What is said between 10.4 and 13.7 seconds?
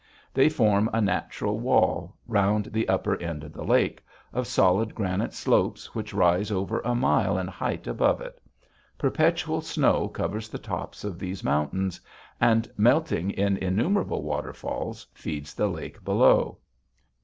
the tops of these mountains, and, melting in